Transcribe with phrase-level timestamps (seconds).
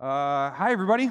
[0.00, 1.10] Uh, hi, everybody.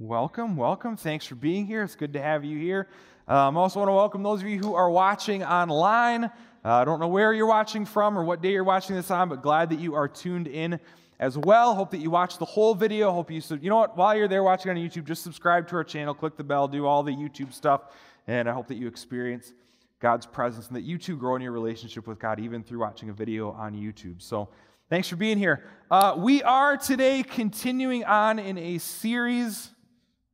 [0.00, 0.96] Welcome, welcome.
[0.96, 1.84] Thanks for being here.
[1.84, 2.88] It's good to have you here.
[3.28, 6.24] Um, I also want to welcome those of you who are watching online.
[6.24, 6.30] Uh,
[6.64, 9.42] I don't know where you're watching from or what day you're watching this on, but
[9.42, 10.80] glad that you are tuned in
[11.20, 11.76] as well.
[11.76, 13.12] Hope that you watch the whole video.
[13.12, 15.84] Hope you, you know what, while you're there watching on YouTube, just subscribe to our
[15.84, 17.82] channel, click the bell, do all the YouTube stuff,
[18.26, 19.52] and I hope that you experience
[20.00, 23.08] God's presence and that you too grow in your relationship with God even through watching
[23.08, 24.20] a video on YouTube.
[24.20, 24.48] So,
[24.90, 25.64] Thanks for being here.
[25.90, 29.68] Uh, we are today continuing on in a series.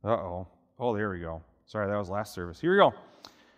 [0.01, 0.47] Uh oh.
[0.79, 1.41] Oh, there we go.
[1.65, 2.61] Sorry, that was last service.
[2.61, 2.93] Here we go.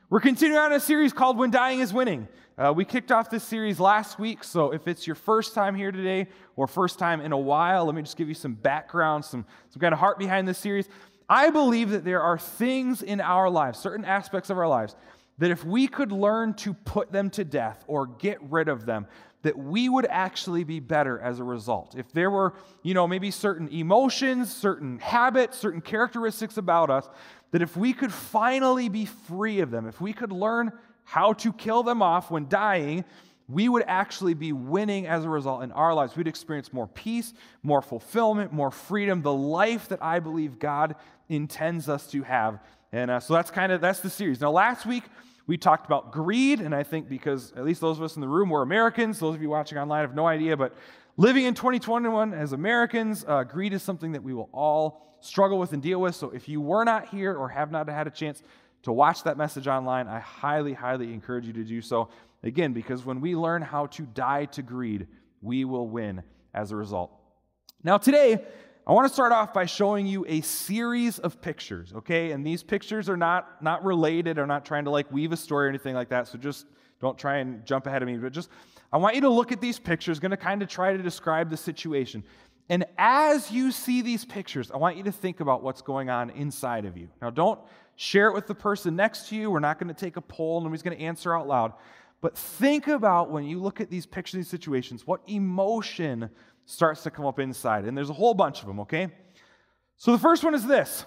[0.10, 2.28] We're continuing on a series called When Dying is Winning.
[2.58, 5.92] Uh, we kicked off this series last week, so if it's your first time here
[5.92, 9.46] today or first time in a while, let me just give you some background, some,
[9.70, 10.90] some kind of heart behind this series.
[11.30, 14.96] I believe that there are things in our lives, certain aspects of our lives,
[15.38, 19.06] that if we could learn to put them to death or get rid of them,
[19.44, 21.96] that we would actually be better as a result.
[21.96, 27.08] If there were, you know, maybe certain emotions, certain habits, certain characteristics about us,
[27.52, 30.72] that if we could finally be free of them, if we could learn
[31.04, 33.06] how to kill them off when dying,
[33.48, 36.18] we would actually be winning as a result in our lives.
[36.18, 37.34] We'd experience more peace,
[37.64, 40.96] more fulfillment, more freedom, the life that I believe God
[41.30, 42.60] intends us to have.
[42.92, 44.42] And uh, so that's kind of that's the series.
[44.42, 45.04] Now, last week
[45.48, 48.28] we talked about greed, and I think because at least those of us in the
[48.28, 50.76] room were Americans, those of you watching online have no idea, but
[51.16, 55.74] living in 2021 as Americans, uh, greed is something that we will all struggle with
[55.74, 56.16] and deal with.
[56.16, 58.44] So if you were not here or have not had a chance
[58.84, 62.10] to watch that message online, I highly, highly encourage you to do so.
[62.44, 65.08] Again, because when we learn how to die to greed,
[65.42, 66.24] we will win
[66.54, 67.12] as a result.
[67.84, 68.44] Now, today,
[68.88, 72.32] I want to start off by showing you a series of pictures, okay?
[72.32, 75.66] And these pictures are not, not related, or not trying to like weave a story
[75.66, 76.68] or anything like that, so just
[77.02, 78.16] don't try and jump ahead of me.
[78.16, 78.50] But just,
[78.94, 81.50] I want you to look at these pictures, going to kind of try to describe
[81.50, 82.24] the situation.
[82.70, 86.30] And as you see these pictures, I want you to think about what's going on
[86.30, 87.10] inside of you.
[87.22, 87.60] Now, don't
[87.98, 89.52] share it with the person next to you.
[89.52, 91.74] We're not going to take a poll, nobody's going to answer out loud.
[92.22, 96.30] But think about when you look at these pictures, these situations, what emotion
[96.68, 97.86] starts to come up inside.
[97.86, 99.08] And there's a whole bunch of them, okay?
[99.96, 101.06] So the first one is this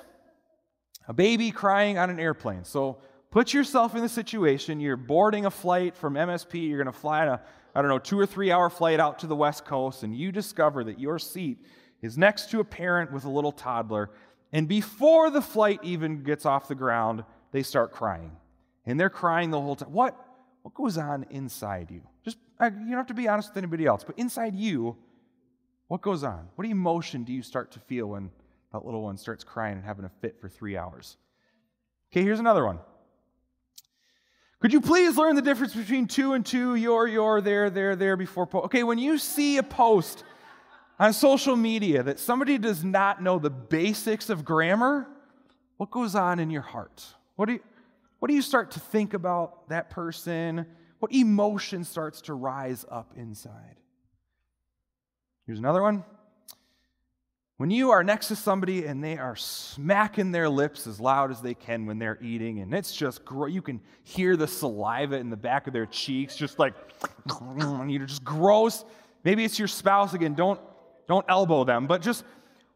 [1.07, 2.65] a baby crying on an airplane.
[2.65, 2.99] So
[3.31, 4.81] put yourself in the situation.
[4.81, 6.69] You're boarding a flight from MSP.
[6.69, 7.43] You're going to fly on a,
[7.75, 10.33] I don't know, two or three hour flight out to the West Coast, and you
[10.33, 11.59] discover that your seat
[12.03, 14.11] is next to a parent with a little toddler.
[14.53, 17.23] And before the flight even gets off the ground,
[17.53, 18.33] they start crying.
[18.87, 19.93] And they're crying the whole time.
[19.93, 20.17] What,
[20.63, 22.01] what goes on inside you?
[22.25, 24.97] Just, you don't have to be honest with anybody else, but inside you,
[25.91, 26.49] what goes on?
[26.55, 28.31] What emotion do you start to feel when
[28.73, 31.17] that little one starts crying and having a fit for three hours?
[32.13, 32.79] Okay, here's another one.
[34.61, 38.17] Could you please learn the difference between two and two, your, your, there, there, there
[38.17, 38.67] before post?
[38.67, 40.23] Okay, when you see a post
[41.01, 45.09] on social media that somebody does not know the basics of grammar,
[45.79, 47.05] what goes on in your heart?
[47.35, 47.61] What do you,
[48.21, 50.67] what do you start to think about that person?
[51.01, 53.81] What emotion starts to rise up inside?
[55.51, 56.05] Here's another one.
[57.57, 61.43] When you are next to somebody and they are smacking their lips as loud as
[61.43, 65.29] they can when they're eating, and it's just, great, you can hear the saliva in
[65.29, 66.75] the back of their cheeks, just like,
[67.89, 68.85] you're just gross.
[69.25, 70.35] Maybe it's your spouse again.
[70.35, 70.61] Don't,
[71.09, 72.23] don't elbow them, but just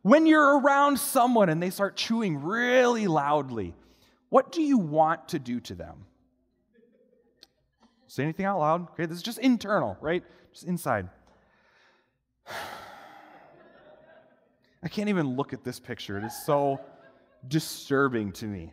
[0.02, 3.72] when you're around someone and they start chewing really loudly,
[4.30, 6.06] what do you want to do to them?
[8.08, 8.90] Say anything out loud?
[8.94, 10.24] Okay, this is just internal, right?
[10.52, 11.08] Just inside.
[14.82, 16.18] I can't even look at this picture.
[16.18, 16.80] It is so
[17.48, 18.72] disturbing to me.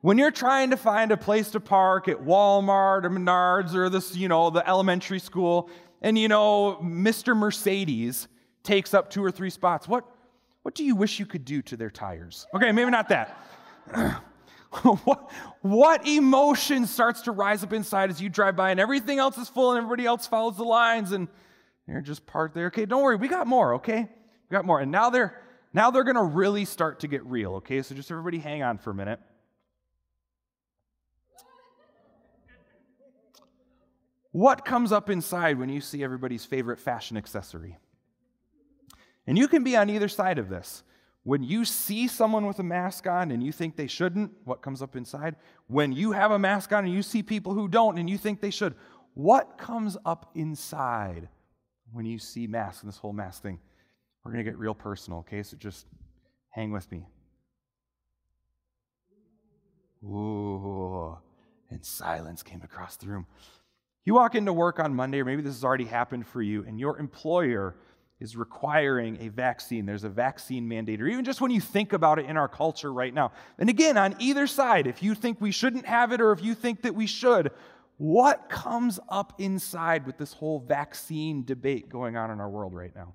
[0.00, 4.16] When you're trying to find a place to park at Walmart or Menards or this,
[4.16, 5.70] you know, the elementary school,
[6.02, 7.36] and you know, Mr.
[7.36, 8.28] Mercedes
[8.62, 10.04] takes up two or three spots, what,
[10.62, 12.46] what do you wish you could do to their tires?
[12.54, 13.36] Okay, maybe not that.
[14.82, 15.30] what,
[15.62, 19.48] what emotion starts to rise up inside as you drive by and everything else is
[19.48, 21.26] full and everybody else follows the lines and
[21.88, 22.66] they're just parked there.
[22.66, 24.02] Okay, don't worry, we got more, okay?
[24.02, 24.80] We got more.
[24.80, 27.82] And now they're now they're gonna really start to get real, okay?
[27.82, 29.20] So just everybody hang on for a minute.
[34.32, 37.78] What comes up inside when you see everybody's favorite fashion accessory?
[39.26, 40.82] And you can be on either side of this.
[41.24, 44.80] When you see someone with a mask on and you think they shouldn't, what comes
[44.80, 45.36] up inside?
[45.66, 48.40] When you have a mask on and you see people who don't and you think
[48.40, 48.74] they should,
[49.14, 51.28] what comes up inside?
[51.92, 53.58] When you see masks and this whole mask thing.
[54.24, 55.42] We're going to get real personal, okay?
[55.42, 55.86] So just
[56.50, 57.06] hang with me.
[60.04, 61.16] Ooh,
[61.70, 63.26] and silence came across the room.
[64.04, 66.78] You walk into work on Monday, or maybe this has already happened for you, and
[66.78, 67.74] your employer
[68.20, 69.86] is requiring a vaccine.
[69.86, 72.92] There's a vaccine mandate, or even just when you think about it in our culture
[72.92, 73.32] right now.
[73.58, 76.54] And again, on either side, if you think we shouldn't have it or if you
[76.54, 77.50] think that we should,
[77.98, 82.94] what comes up inside with this whole vaccine debate going on in our world right
[82.94, 83.14] now?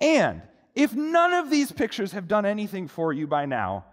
[0.00, 0.42] And
[0.74, 3.84] if none of these pictures have done anything for you by now,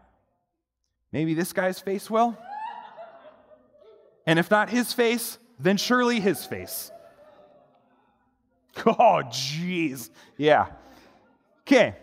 [1.11, 2.37] maybe this guy's face will.
[4.27, 6.91] And if not his face, then surely his face.
[8.85, 10.09] Oh, jeez.
[10.35, 10.67] Yeah.
[11.61, 11.95] Okay.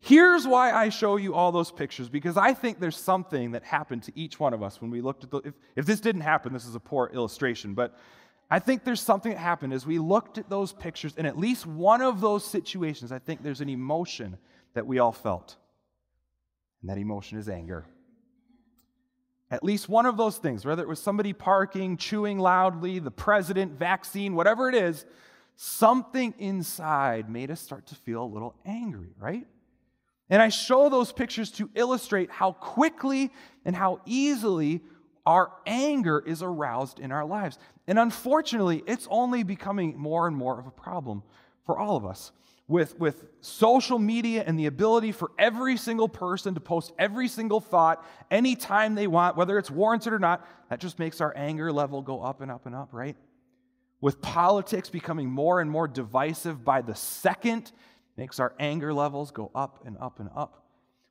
[0.00, 4.04] Here's why I show you all those pictures because I think there's something that happened
[4.04, 5.38] to each one of us when we looked at the.
[5.38, 7.98] If, if this didn't happen, this is a poor illustration, but
[8.50, 11.14] I think there's something that happened as we looked at those pictures.
[11.16, 14.38] In at least one of those situations, I think there's an emotion
[14.74, 15.56] that we all felt.
[16.80, 17.86] And that emotion is anger.
[19.50, 23.78] At least one of those things, whether it was somebody parking, chewing loudly, the president,
[23.78, 25.04] vaccine, whatever it is,
[25.56, 29.46] something inside made us start to feel a little angry, right?
[30.28, 33.32] And I show those pictures to illustrate how quickly
[33.64, 34.82] and how easily
[35.24, 37.58] our anger is aroused in our lives.
[37.86, 41.22] And unfortunately, it's only becoming more and more of a problem
[41.64, 42.32] for all of us.
[42.68, 47.60] With, with social media and the ability for every single person to post every single
[47.60, 52.02] thought anytime they want, whether it's warranted or not, that just makes our anger level
[52.02, 53.16] go up and up and up, right?
[54.00, 57.72] with politics becoming more and more divisive by the second,
[58.16, 60.62] makes our anger levels go up and up and up.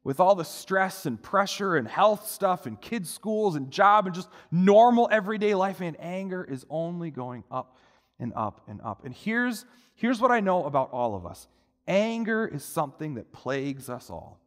[0.04, 4.13] With all the stress and pressure and health stuff and kids' schools and job and
[4.13, 7.78] just normal everyday life, and anger is only going up
[8.19, 9.04] and up and up.
[9.04, 9.66] And here's,
[9.96, 11.48] here's what I know about all of us
[11.88, 14.40] anger is something that plagues us all.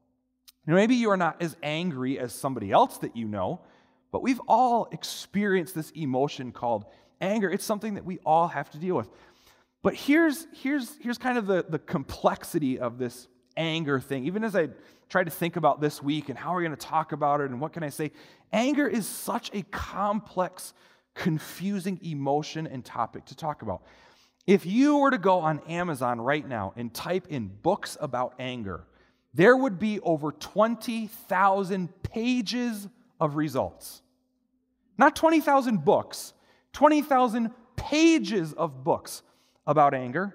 [0.67, 3.61] Now, maybe you are not as angry as somebody else that you know,
[4.13, 6.85] but we've all experienced this emotion called
[7.21, 9.09] anger, it's something that we all have to deal with.
[9.83, 14.25] But here's, here's, here's kind of the, the complexity of this anger thing.
[14.27, 14.69] Even as I
[15.09, 17.61] tried to think about this week and how we're going to talk about it and
[17.61, 18.13] what can I say,
[18.53, 20.75] anger is such a complex,
[21.15, 23.83] confusing emotion and topic to talk about.
[24.47, 28.85] If you were to go on Amazon right now and type in books about anger,
[29.35, 32.89] there would be over 20,000 pages
[33.21, 34.03] of results.
[34.97, 36.33] Not 20,000 books,
[36.73, 39.23] 20,000 pages of books
[39.69, 40.35] about anger.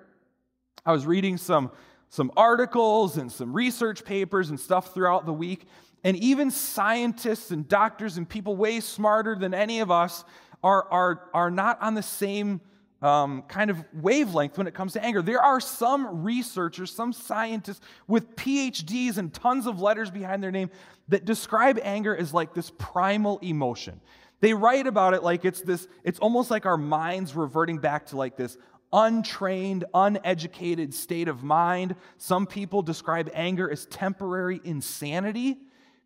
[0.85, 1.71] I was reading some,
[2.09, 5.65] some articles and some research papers and stuff throughout the week,
[6.03, 10.23] and even scientists and doctors and people way smarter than any of us
[10.63, 12.61] are, are, are not on the same
[13.01, 15.21] um, kind of wavelength when it comes to anger.
[15.21, 20.69] There are some researchers, some scientists with PhDs and tons of letters behind their name
[21.09, 23.99] that describe anger as like this primal emotion.
[24.39, 28.17] They write about it like it's this, it's almost like our minds reverting back to
[28.17, 28.57] like this
[28.93, 31.95] untrained, uneducated state of mind.
[32.17, 35.57] Some people describe anger as temporary insanity.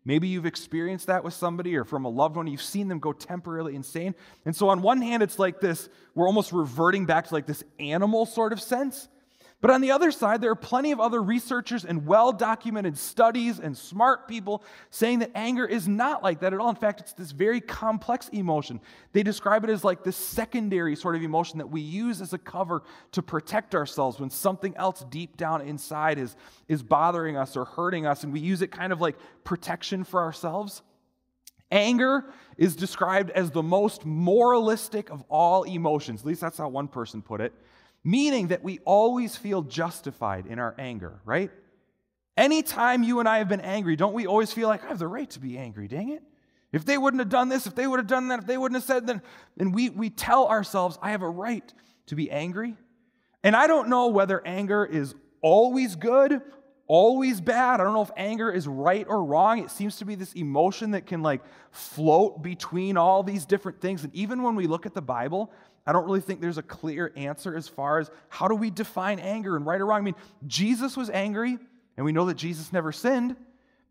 [0.04, 2.46] Maybe you've experienced that with somebody or from a loved one.
[2.46, 4.14] You've seen them go temporarily insane.
[4.46, 7.62] And so, on one hand, it's like this we're almost reverting back to like this
[7.78, 9.08] animal sort of sense.
[9.60, 13.58] But on the other side, there are plenty of other researchers and well documented studies
[13.58, 16.68] and smart people saying that anger is not like that at all.
[16.68, 18.80] In fact, it's this very complex emotion.
[19.12, 22.38] They describe it as like this secondary sort of emotion that we use as a
[22.38, 26.36] cover to protect ourselves when something else deep down inside is,
[26.68, 30.20] is bothering us or hurting us, and we use it kind of like protection for
[30.20, 30.82] ourselves.
[31.72, 36.20] Anger is described as the most moralistic of all emotions.
[36.20, 37.52] At least that's how one person put it
[38.04, 41.50] meaning that we always feel justified in our anger, right?
[42.36, 45.08] Anytime you and I have been angry, don't we always feel like I have the
[45.08, 46.22] right to be angry, dang it?
[46.70, 48.80] If they wouldn't have done this, if they would have done that, if they wouldn't
[48.80, 49.22] have said that,
[49.56, 51.72] then we, we tell ourselves, I have a right
[52.06, 52.76] to be angry.
[53.42, 56.42] And I don't know whether anger is always good,
[56.88, 57.80] always bad.
[57.80, 59.58] I don't know if anger is right or wrong.
[59.60, 64.02] It seems to be this emotion that can like float between all these different things.
[64.02, 65.52] And even when we look at the Bible,
[65.86, 69.18] I don't really think there's a clear answer as far as how do we define
[69.18, 69.98] anger and right or wrong.
[70.00, 70.16] I mean,
[70.46, 71.58] Jesus was angry,
[71.96, 73.36] and we know that Jesus never sinned.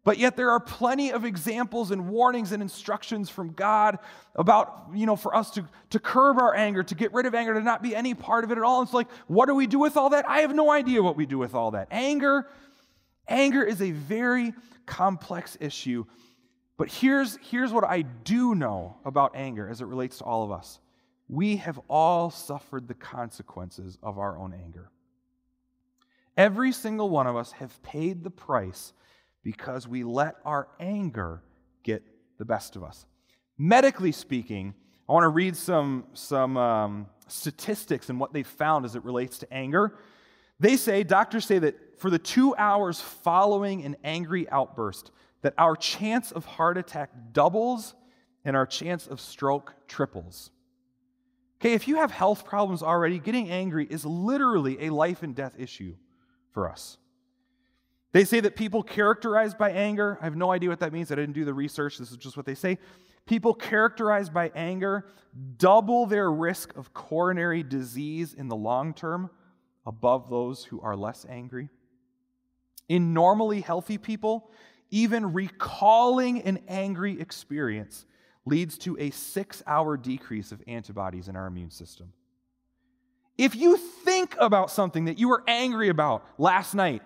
[0.04, 4.00] But yet there are plenty of examples and warnings and instructions from God
[4.36, 7.54] about, you know, for us to, to curb our anger, to get rid of anger,
[7.54, 8.82] to not be any part of it at all.
[8.84, 10.30] It's like, what do we do with all that?
[10.30, 11.90] I have no idea what we do with all that.
[11.92, 12.48] Anger,
[13.28, 14.54] anger is a very
[14.86, 16.06] complex issue.
[16.78, 20.52] But here's, here's what I do know about anger as it relates to all of
[20.52, 20.80] us
[21.30, 24.90] we have all suffered the consequences of our own anger.
[26.38, 28.94] Every single one of us have paid the price
[29.44, 31.42] because we let our anger
[31.84, 32.04] get
[32.38, 33.06] the best of us.
[33.58, 34.74] Medically speaking,
[35.10, 39.40] I want to read some, some um, statistics and what they found as it relates
[39.40, 39.98] to anger.
[40.60, 45.12] They say, doctors say that for the two hours following an angry outburst,
[45.42, 47.96] that our chance of heart attack doubles
[48.44, 50.52] and our chance of stroke triples.
[51.60, 55.54] Okay, if you have health problems already, getting angry is literally a life and death
[55.58, 55.96] issue
[56.52, 56.98] for us.
[58.14, 61.12] They say that people characterized by anger, I have no idea what that means.
[61.12, 61.98] I didn't do the research.
[61.98, 62.78] This is just what they say.
[63.26, 65.06] People characterized by anger
[65.58, 69.30] double their risk of coronary disease in the long term
[69.88, 71.70] above those who are less angry.
[72.90, 74.52] In normally healthy people,
[74.92, 78.06] even recalling an angry experience
[78.46, 82.14] leads to a six hour decrease of antibodies in our immune system.
[83.38, 87.02] If you think about something that you were angry about last night,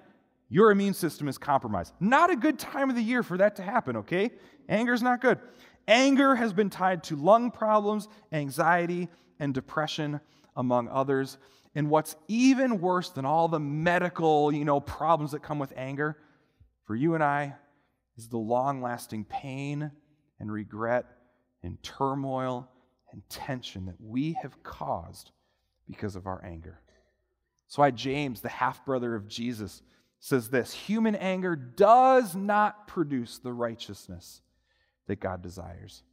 [0.50, 1.94] your immune system is compromised.
[2.00, 4.32] Not a good time of the year for that to happen, okay?
[4.68, 5.40] Anger is not good.
[5.88, 9.08] Anger has been tied to lung problems, anxiety,
[9.40, 10.20] and depression,
[10.56, 11.38] among others.
[11.74, 16.18] And what's even worse than all the medical, you know, problems that come with anger,
[16.86, 17.56] for you and I,
[18.18, 19.92] is the long lasting pain
[20.40, 21.06] and regret
[21.64, 22.70] and turmoil
[23.12, 25.32] and tension that we have caused
[25.88, 26.80] because of our anger.
[27.68, 29.82] That's why James, the half brother of Jesus,
[30.20, 34.42] says this human anger does not produce the righteousness
[35.08, 36.04] that God desires.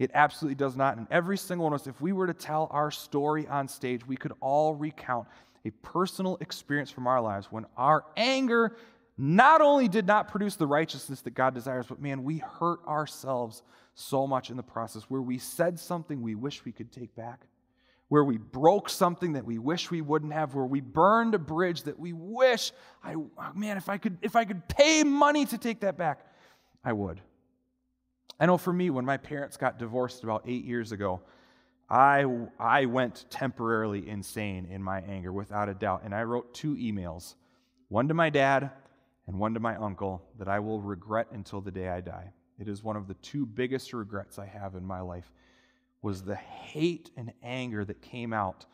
[0.00, 0.96] It absolutely does not.
[0.96, 4.04] And every single one of us, if we were to tell our story on stage,
[4.06, 5.28] we could all recount
[5.66, 8.74] a personal experience from our lives when our anger
[9.18, 13.62] not only did not produce the righteousness that God desires, but man, we hurt ourselves
[13.94, 17.42] so much in the process where we said something we wish we could take back,
[18.08, 21.82] where we broke something that we wish we wouldn't have, where we burned a bridge
[21.82, 22.72] that we wish
[23.04, 23.16] I
[23.54, 26.24] man, if I could if I could pay money to take that back,
[26.82, 27.20] I would.
[28.40, 31.20] I know for me, when my parents got divorced about eight years ago,
[31.90, 32.24] I,
[32.58, 36.02] I went temporarily insane in my anger, without a doubt.
[36.04, 37.34] And I wrote two emails
[37.88, 38.70] one to my dad
[39.26, 42.32] and one to my uncle that I will regret until the day I die.
[42.58, 45.30] It is one of the two biggest regrets I have in my life
[46.00, 48.64] was the hate and anger that came out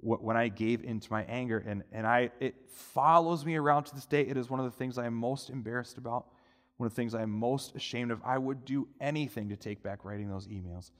[0.00, 1.64] when I gave into my anger.
[1.66, 4.22] And, and I, it follows me around to this day.
[4.22, 6.26] It is one of the things I am most embarrassed about
[6.76, 8.20] one of the things I'm most ashamed of.
[8.24, 10.90] I would do anything to take back writing those emails.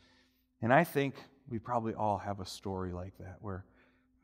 [0.63, 1.15] And I think
[1.49, 3.65] we probably all have a story like that where,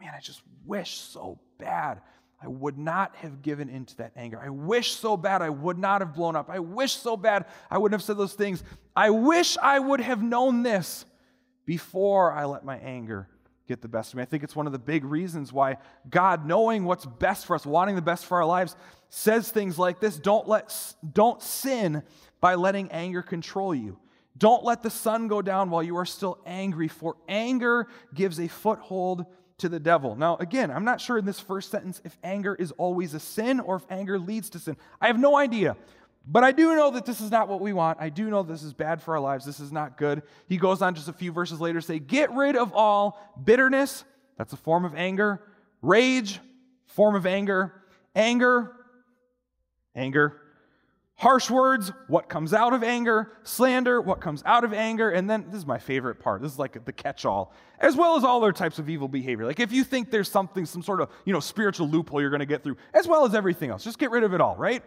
[0.01, 2.01] man, I just wish so bad
[2.43, 4.41] I would not have given into that anger.
[4.43, 6.51] I wish so bad I would not have blown up.
[6.51, 8.65] I wish so bad I wouldn't have said those things.
[8.97, 11.05] I wish I would have known this
[11.65, 13.29] before I let my anger
[13.73, 14.23] get the best of me.
[14.23, 15.79] I think it's one of the big reasons why
[16.11, 18.77] God, knowing what's best for us, wanting the best for our lives,
[19.09, 22.03] says things like this don't, let, don't sin
[22.41, 23.99] by letting anger control you.
[24.37, 28.49] Don't let the sun go down while you are still angry, for anger gives a
[28.49, 29.25] foothold
[29.59, 30.17] to the devil.
[30.17, 33.61] Now, again, I'm not sure in this first sentence if anger is always a sin
[33.61, 34.77] or if anger leads to sin.
[35.01, 35.77] I have no idea.
[36.27, 37.99] But I do know that this is not what we want.
[38.01, 39.45] I do know this is bad for our lives.
[39.45, 40.23] This is not good.
[40.49, 44.05] He goes on just a few verses later to say, Get rid of all bitterness,
[44.39, 45.43] that's a form of anger,
[45.81, 46.39] rage,
[46.87, 47.75] form of anger,
[48.15, 48.73] anger,
[49.97, 50.41] anger,
[51.17, 55.45] harsh words, what comes out of anger, slander, what comes out of anger, and then
[55.49, 56.43] this is my favorite part.
[56.43, 59.47] This is like the catch all, as well as all other types of evil behavior.
[59.47, 62.41] Like if you think there's something, some sort of, you know, spiritual loophole you're going
[62.41, 64.83] to get through, as well as everything else, just get rid of it all, right?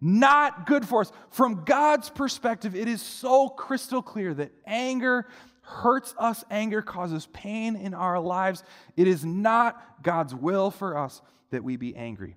[0.00, 1.12] Not good for us.
[1.30, 5.26] From God's perspective, it is so crystal clear that anger
[5.62, 8.64] hurts us, anger causes pain in our lives.
[8.96, 12.36] It is not God's will for us that we be angry.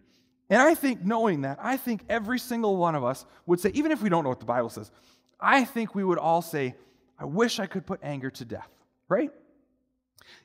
[0.50, 3.92] And I think, knowing that, I think every single one of us would say, even
[3.92, 4.92] if we don't know what the Bible says,
[5.40, 6.76] I think we would all say,
[7.18, 8.70] I wish I could put anger to death,
[9.08, 9.32] right?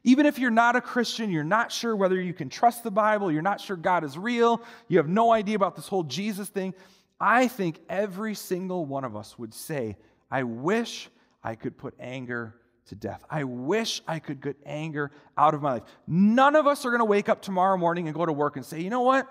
[0.05, 3.31] Even if you're not a Christian, you're not sure whether you can trust the Bible,
[3.31, 6.75] you're not sure God is real, you have no idea about this whole Jesus thing,
[7.21, 9.97] I think every single one of us would say,
[10.31, 11.09] I wish
[11.43, 12.55] I could put anger
[12.87, 13.25] to death.
[13.31, 15.83] I wish I could get anger out of my life.
[16.07, 18.65] None of us are going to wake up tomorrow morning and go to work and
[18.65, 19.29] say, you know what?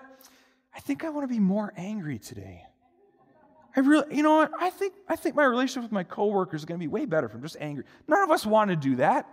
[0.74, 2.62] I think I want to be more angry today.
[3.74, 4.52] I really, you know what?
[4.58, 7.28] I think, I think my relationship with my coworkers is going to be way better
[7.28, 7.84] from just angry.
[8.06, 9.28] None of us want to do that.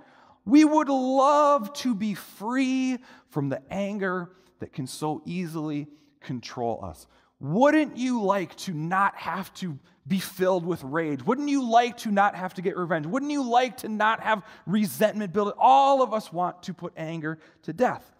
[0.46, 5.88] We would love to be free from the anger that can so easily
[6.22, 7.08] control us.
[7.39, 9.77] Wouldn't you like to not have to
[10.08, 11.24] be filled with rage?
[11.24, 13.06] Wouldn't you like to not have to get revenge?
[13.06, 15.54] Wouldn't you like to not have resentment build?
[15.58, 18.12] All of us want to put anger to death.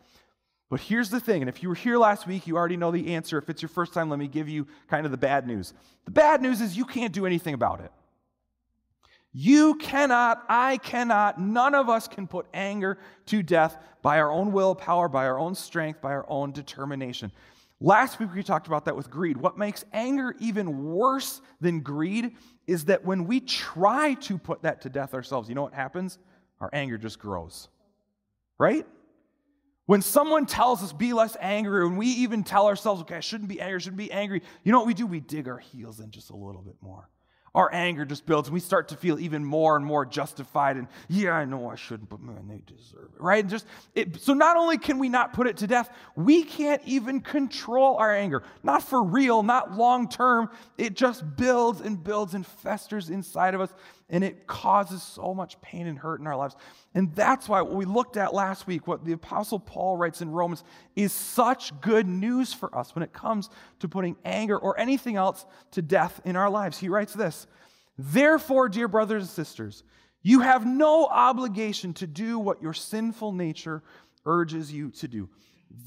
[0.70, 3.14] But here's the thing, and if you were here last week, you already know the
[3.14, 3.38] answer.
[3.38, 5.74] If it's your first time, let me give you kind of the bad news.
[6.06, 7.92] The bad news is you can't do anything about it.
[9.32, 14.54] You cannot, I cannot, none of us can put anger to death by our own
[14.54, 17.32] willpower, by our own strength, by our own determination.
[17.82, 19.38] Last week we talked about that with greed.
[19.38, 22.36] What makes anger even worse than greed
[22.68, 26.18] is that when we try to put that to death ourselves, you know what happens?
[26.62, 27.68] Our anger just grows.
[28.58, 28.88] Right?
[29.88, 33.50] When someone tells us be less angry, and we even tell ourselves, okay, I shouldn't
[33.50, 35.06] be angry, I shouldn't be angry, you know what we do?
[35.06, 37.10] We dig our heels in just a little bit more
[37.56, 40.88] our anger just builds and we start to feel even more and more justified and
[41.08, 43.44] yeah i know i shouldn't but man they deserve it right?
[43.44, 46.82] And just it, so not only can we not put it to death we can't
[46.86, 48.44] even control our anger.
[48.64, 50.50] Not for real not long term.
[50.78, 53.74] It just builds and builds and festers inside of us
[54.10, 56.56] and it causes so much pain and hurt in our lives.
[56.94, 60.30] And that's why what we looked at last week, what the Apostle Paul writes in
[60.30, 60.64] Romans,
[60.96, 65.46] is such good news for us when it comes to putting anger or anything else
[65.72, 66.78] to death in our lives.
[66.78, 67.48] He writes this
[67.98, 69.84] Therefore, dear brothers and sisters,
[70.22, 73.84] you have no obligation to do what your sinful nature
[74.26, 75.30] urges you to do.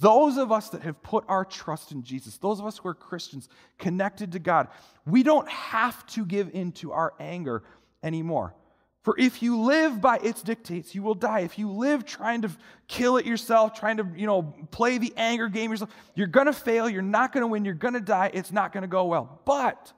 [0.01, 2.95] Those of us that have put our trust in Jesus, those of us who are
[2.95, 3.49] Christians
[3.79, 4.69] connected to God,
[5.07, 7.63] we don't have to give in to our anger
[8.03, 8.55] anymore.
[9.03, 11.41] For if you live by its dictates, you will die.
[11.41, 12.51] If you live trying to
[12.89, 16.53] kill it yourself, trying to, you know, play the anger game yourself, you're going to
[16.53, 19.07] fail, you're not going to win, you're going to die, it's not going to go
[19.07, 19.41] well.
[19.45, 19.93] But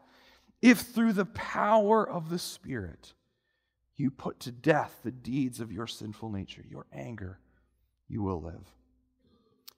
[0.62, 3.14] if through the power of the Spirit
[3.96, 7.38] you put to death the deeds of your sinful nature, your anger,
[8.08, 8.72] you will live.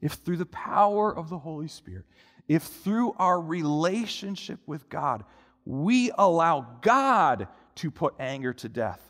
[0.00, 2.05] If through the power of the Holy Spirit,
[2.49, 5.25] if through our relationship with God,
[5.64, 9.00] we allow God to put anger to death,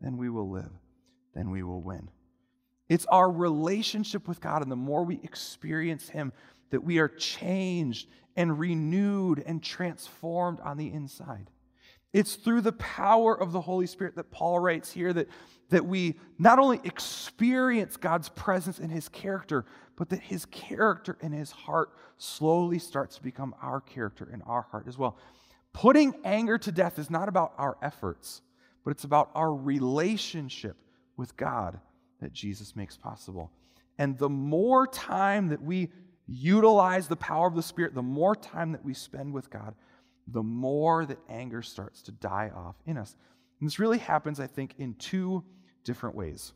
[0.00, 0.70] then we will live,
[1.34, 2.10] then we will win.
[2.88, 6.32] It's our relationship with God, and the more we experience Him,
[6.70, 11.50] that we are changed and renewed and transformed on the inside.
[12.12, 15.28] It's through the power of the Holy Spirit that Paul writes here that,
[15.70, 19.64] that we not only experience God's presence in His character,
[19.96, 24.62] but that His character and His heart slowly starts to become our character and our
[24.62, 25.16] heart as well.
[25.74, 28.40] Putting anger to death is not about our efforts,
[28.84, 30.76] but it's about our relationship
[31.16, 31.78] with God
[32.20, 33.50] that Jesus makes possible.
[33.98, 35.90] And the more time that we
[36.26, 39.74] utilize the power of the Spirit, the more time that we spend with God,
[40.28, 43.14] the more that anger starts to die off in us.
[43.60, 45.44] And this really happens, I think, in two
[45.84, 46.52] different ways.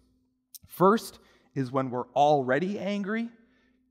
[0.66, 1.18] First
[1.54, 3.28] is when we're already angry,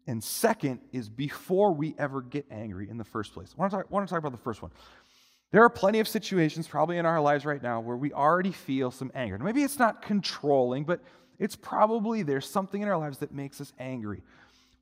[0.08, 3.54] and second is before we ever get angry in the first place.
[3.56, 4.72] I want to talk, want to talk about the first one.
[5.52, 8.92] There are plenty of situations, probably in our lives right now, where we already feel
[8.92, 9.38] some anger.
[9.38, 11.02] Maybe it's not controlling, but
[11.40, 14.24] it's probably there's something in our lives that makes us angry.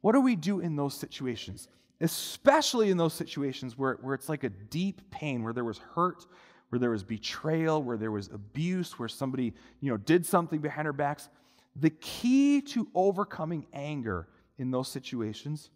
[0.01, 1.67] What do we do in those situations?
[2.01, 6.25] Especially in those situations where, where it's like a deep pain, where there was hurt,
[6.69, 10.87] where there was betrayal, where there was abuse, where somebody you know, did something behind
[10.87, 11.29] our backs.
[11.75, 15.69] The key to overcoming anger in those situations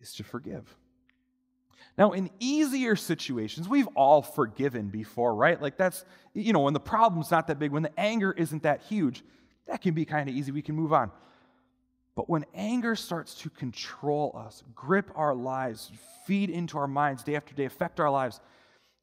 [0.00, 0.76] is to forgive.
[1.96, 5.60] Now, in easier situations, we've all forgiven before, right?
[5.60, 8.82] Like that's, you know, when the problem's not that big, when the anger isn't that
[8.82, 9.22] huge,
[9.66, 10.52] that can be kind of easy.
[10.52, 11.10] We can move on.
[12.16, 15.90] But when anger starts to control us, grip our lives,
[16.26, 18.40] feed into our minds day after day, affect our lives,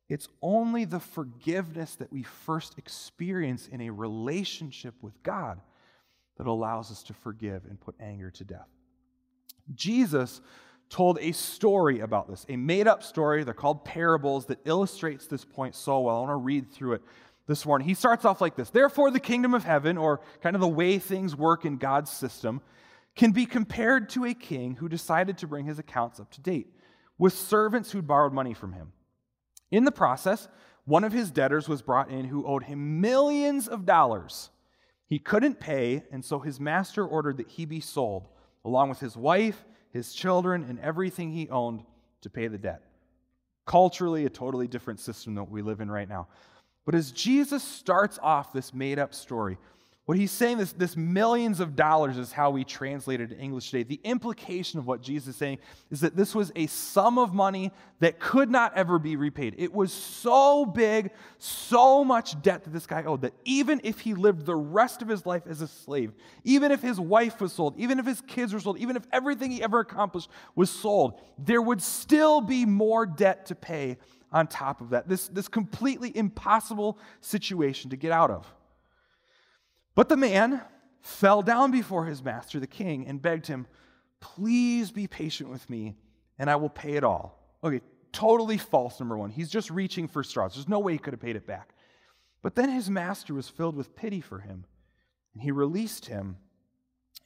[0.08, 5.60] it's only the forgiveness that we first experience in a relationship with God
[6.38, 8.68] that allows us to forgive and put anger to death.
[9.74, 10.42] Jesus
[10.92, 13.44] told a story about this, a made up story.
[13.44, 16.18] They're called parables that illustrates this point so well.
[16.18, 17.02] I want to read through it
[17.48, 17.88] this morning.
[17.88, 21.00] He starts off like this Therefore, the kingdom of heaven, or kind of the way
[21.00, 22.62] things work in God's system,
[23.16, 26.68] can be compared to a king who decided to bring his accounts up to date
[27.18, 28.92] with servants who'd borrowed money from him.
[29.72, 30.50] In the process,
[30.86, 34.50] one of his debtors was brought in who owed him millions of dollars.
[35.08, 38.28] He couldn't pay, and so his master ordered that he be sold,
[38.66, 41.84] along with his wife his children, and everything he owned
[42.22, 42.82] to pay the debt.
[43.66, 46.28] Culturally, a totally different system than what we live in right now.
[46.86, 49.58] But as Jesus starts off this made up story,
[50.06, 53.70] what he's saying, this, this millions of dollars is how we translate it in English
[53.70, 53.84] today.
[53.84, 55.60] The implication of what Jesus is saying
[55.92, 59.54] is that this was a sum of money that could not ever be repaid.
[59.60, 64.16] It was so big, so much debt that this guy owed that even if he
[64.16, 67.78] lived the rest of his life as a slave, even if his wife was sold,
[67.78, 71.62] even if his kids were sold, even if everything he ever accomplished was sold, there
[71.62, 73.98] would still be more debt to pay
[74.32, 75.08] on top of that.
[75.08, 78.52] This, this completely impossible situation to get out of.
[79.96, 80.62] But the man
[81.02, 83.68] fell down before his master, the king, and begged him,
[84.20, 85.96] Please be patient with me,
[86.38, 87.58] and I will pay it all.
[87.64, 89.32] Okay, totally false, number one.
[89.32, 90.54] He's just reaching for straws.
[90.54, 91.74] There's no way he could have paid it back.
[92.44, 94.66] But then his master was filled with pity for him,
[95.34, 96.38] and he released him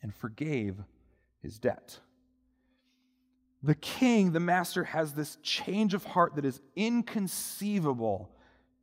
[0.01, 0.77] and forgave
[1.41, 1.99] his debt.
[3.61, 8.31] The king, the master, has this change of heart that is inconceivable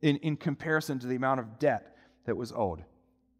[0.01, 2.83] in, in comparison to the amount of debt that was owed.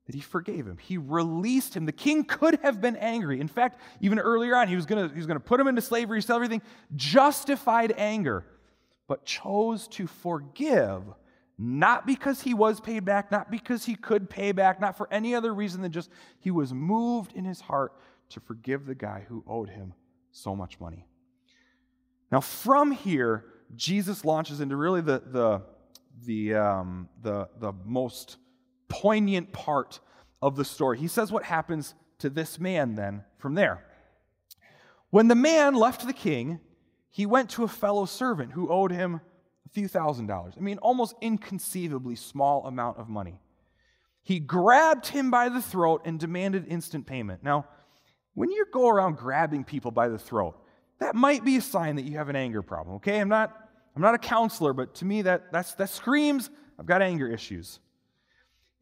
[0.06, 0.78] That he forgave him.
[0.78, 1.86] He released him.
[1.86, 3.39] The king could have been angry.
[3.39, 6.62] In fact, even earlier on, he was going to put him into slavery, sell everything,
[6.96, 8.46] justified anger,
[9.08, 11.04] but chose to forgive
[11.58, 15.36] not because he was paid back, not because he could pay back, not for any
[15.36, 17.94] other reason than just he was moved in his heart
[18.30, 19.94] to forgive the guy who owed him
[20.32, 21.06] so much money.
[22.32, 25.62] Now, from here, Jesus launches into really the, the,
[26.26, 28.38] the, um, the, the most
[28.94, 30.00] poignant part
[30.42, 31.00] of the story.
[31.00, 33.86] He says what happens to this man then from there.
[35.10, 36.60] When the man left the king,
[37.10, 39.22] he went to a fellow servant who owed him
[39.66, 40.54] a few thousand dollars.
[40.58, 43.40] I mean, almost inconceivably small amount of money.
[44.24, 47.44] He grabbed him by the throat and demanded instant payment.
[47.44, 47.68] Now,
[48.36, 50.58] when you go around grabbing people by the throat,
[51.00, 53.20] that might be a sign that you have an anger problem, okay?
[53.20, 53.54] I'm not,
[53.96, 57.80] I'm not a counselor, but to me, that, that's, that screams I've got anger issues.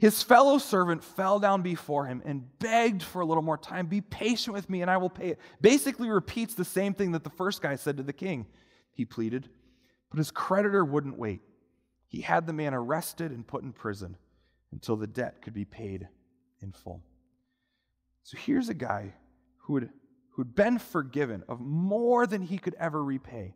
[0.01, 3.85] His fellow servant fell down before him and begged for a little more time.
[3.85, 5.39] Be patient with me and I will pay it.
[5.61, 8.47] Basically, repeats the same thing that the first guy said to the king.
[8.93, 9.47] He pleaded.
[10.09, 11.41] But his creditor wouldn't wait.
[12.07, 14.17] He had the man arrested and put in prison
[14.71, 16.07] until the debt could be paid
[16.63, 17.03] in full.
[18.23, 19.13] So here's a guy
[19.57, 19.89] who had,
[20.31, 23.53] who'd been forgiven of more than he could ever repay,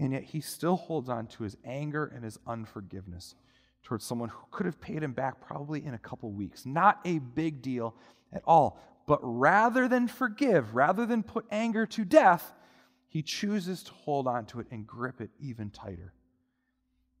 [0.00, 3.36] and yet he still holds on to his anger and his unforgiveness
[3.82, 6.66] towards someone who could have paid him back probably in a couple weeks.
[6.66, 7.94] Not a big deal
[8.32, 8.80] at all.
[9.06, 12.52] But rather than forgive, rather than put anger to death,
[13.08, 16.12] he chooses to hold on to it and grip it even tighter.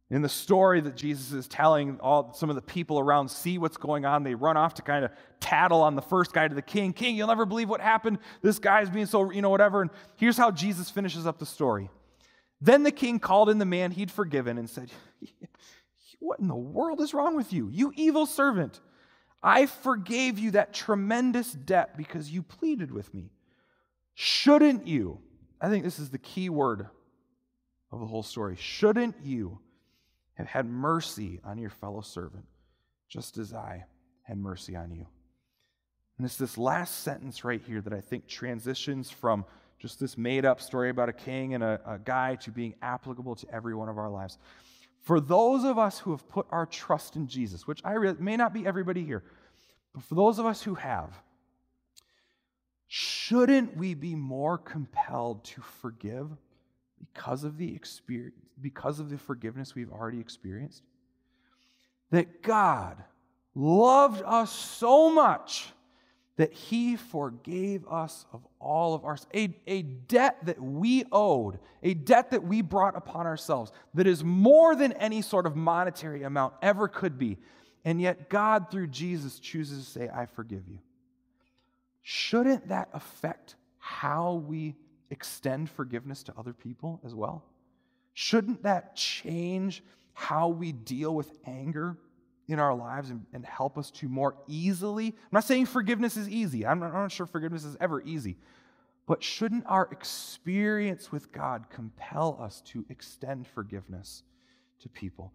[0.08, 3.76] In the story that Jesus is telling, all some of the people around see what's
[3.76, 4.24] going on.
[4.24, 6.92] They run off to kind of tattle on the first guy to the king.
[6.92, 8.18] King, you'll never believe what happened.
[8.42, 9.82] This guy's being so, you know, whatever.
[9.82, 11.90] And here's how Jesus finishes up the story.
[12.60, 14.90] Then the king called in the man he'd forgiven and said,
[16.20, 17.68] What in the world is wrong with you?
[17.68, 18.80] You evil servant.
[19.42, 23.30] I forgave you that tremendous debt because you pleaded with me.
[24.14, 25.18] Shouldn't you?
[25.60, 26.86] I think this is the key word
[27.90, 28.56] of the whole story.
[28.58, 29.58] Shouldn't you
[30.34, 32.44] have had mercy on your fellow servant,
[33.08, 33.84] just as I
[34.22, 35.06] had mercy on you?
[36.18, 39.46] And it's this last sentence right here that I think transitions from
[39.78, 43.36] just this made up story about a king and a, a guy to being applicable
[43.36, 44.36] to every one of our lives.
[45.02, 48.52] For those of us who have put our trust in Jesus, which I may not
[48.52, 49.24] be everybody here,
[49.94, 51.20] but for those of us who have,
[52.92, 56.28] Shouldn't we be more compelled to forgive
[56.98, 60.82] because of the experience, because of the forgiveness we've already experienced?
[62.10, 62.96] That God
[63.54, 65.72] loved us so much
[66.40, 71.94] that he forgave us of all of our a, a debt that we owed a
[71.94, 76.54] debt that we brought upon ourselves that is more than any sort of monetary amount
[76.62, 77.38] ever could be
[77.84, 80.78] and yet god through jesus chooses to say i forgive you
[82.02, 84.76] shouldn't that affect how we
[85.10, 87.44] extend forgiveness to other people as well?
[88.14, 91.96] Shouldn't that change how we deal with anger
[92.50, 95.06] in our lives and, and help us to more easily?
[95.06, 98.36] I'm not saying forgiveness is easy, I'm not, I'm not sure forgiveness is ever easy.
[99.06, 104.22] But shouldn't our experience with God compel us to extend forgiveness
[104.80, 105.32] to people?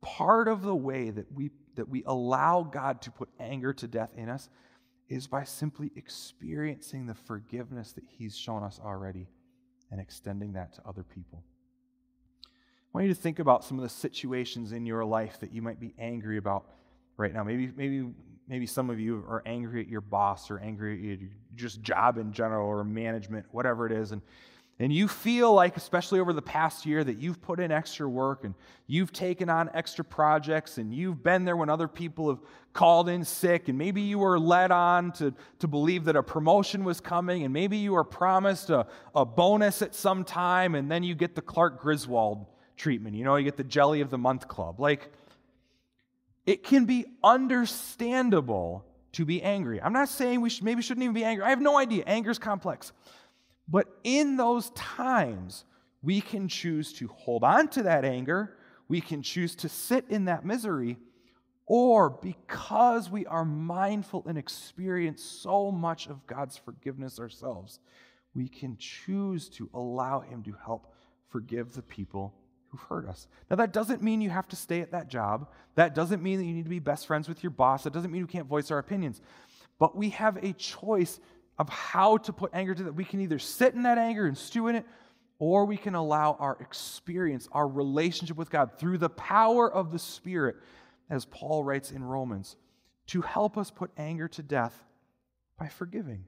[0.00, 4.10] Part of the way that we, that we allow God to put anger to death
[4.16, 4.48] in us
[5.08, 9.28] is by simply experiencing the forgiveness that He's shown us already
[9.90, 11.44] and extending that to other people.
[12.94, 15.62] I want you to think about some of the situations in your life that you
[15.62, 16.66] might be angry about
[17.16, 17.42] right now.
[17.42, 18.06] Maybe, maybe,
[18.46, 22.18] maybe some of you are angry at your boss or angry at your just job
[22.18, 24.12] in general or management, whatever it is.
[24.12, 24.22] And
[24.80, 28.42] and you feel like, especially over the past year, that you've put in extra work
[28.42, 28.54] and
[28.88, 32.40] you've taken on extra projects and you've been there when other people have
[32.72, 36.82] called in sick, and maybe you were led on to, to believe that a promotion
[36.82, 41.04] was coming, and maybe you were promised a, a bonus at some time, and then
[41.04, 43.16] you get the Clark Griswold treatment.
[43.16, 44.80] You know, you get the Jelly of the Month Club.
[44.80, 45.12] Like,
[46.46, 49.80] it can be understandable to be angry.
[49.80, 51.44] I'm not saying we should, maybe shouldn't even be angry.
[51.44, 52.04] I have no idea.
[52.06, 52.92] Anger is complex.
[53.68, 55.64] But in those times,
[56.02, 58.56] we can choose to hold on to that anger,
[58.88, 60.98] we can choose to sit in that misery,
[61.66, 67.78] or because we are mindful and experience so much of God's forgiveness ourselves,
[68.34, 70.92] we can choose to allow Him to help
[71.30, 72.34] forgive the people
[72.74, 73.28] who've hurt us.
[73.50, 75.48] Now, that doesn't mean you have to stay at that job.
[75.76, 77.84] That doesn't mean that you need to be best friends with your boss.
[77.84, 79.20] That doesn't mean you can't voice our opinions.
[79.78, 81.20] But we have a choice
[81.58, 82.94] of how to put anger to that.
[82.94, 84.86] We can either sit in that anger and stew in it,
[85.38, 89.98] or we can allow our experience, our relationship with God through the power of the
[89.98, 90.56] Spirit,
[91.10, 92.56] as Paul writes in Romans,
[93.08, 94.84] to help us put anger to death
[95.58, 96.24] by forgiving,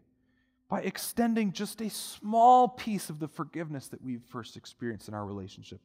[0.68, 5.24] by extending just a small piece of the forgiveness that we've first experienced in our
[5.24, 5.80] relationship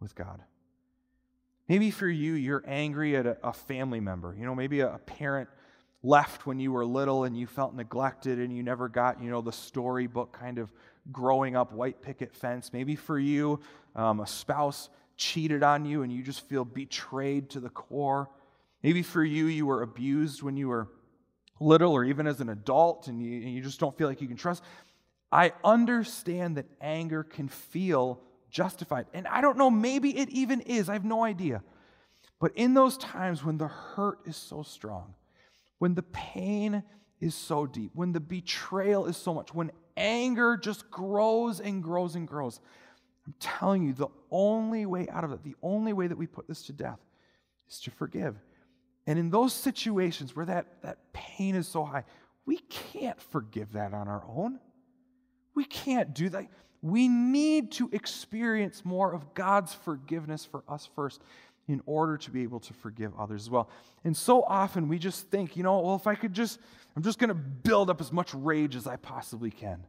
[0.00, 0.42] with God.
[1.68, 4.34] Maybe for you, you're angry at a, a family member.
[4.36, 5.48] You know, maybe a, a parent
[6.02, 9.40] left when you were little and you felt neglected and you never got, you know,
[9.40, 10.72] the storybook kind of
[11.12, 12.72] growing up white picket fence.
[12.72, 13.60] Maybe for you,
[13.94, 18.28] um, a spouse cheated on you and you just feel betrayed to the core.
[18.82, 20.88] Maybe for you, you were abused when you were
[21.60, 24.28] little or even as an adult and you, and you just don't feel like you
[24.28, 24.64] can trust.
[25.30, 29.06] I understand that anger can feel justified.
[29.14, 30.88] And I don't know, maybe it even is.
[30.88, 31.62] I have no idea.
[32.40, 35.14] But in those times when the hurt is so strong,
[35.78, 36.82] when the pain
[37.20, 42.14] is so deep, when the betrayal is so much, when anger just grows and grows
[42.14, 42.60] and grows,
[43.26, 46.48] I'm telling you, the only way out of it, the only way that we put
[46.48, 46.98] this to death
[47.68, 48.36] is to forgive.
[49.06, 52.04] And in those situations where that, that pain is so high,
[52.46, 54.58] we can't forgive that on our own.
[55.54, 56.46] We can't do that.
[56.82, 61.20] We need to experience more of God's forgiveness for us first
[61.68, 63.68] in order to be able to forgive others as well.
[64.04, 66.58] And so often we just think, you know, well, if I could just,
[66.96, 69.84] I'm just going to build up as much rage as I possibly can.